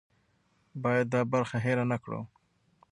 [0.83, 2.21] باید دا برخه هېره نه کړو.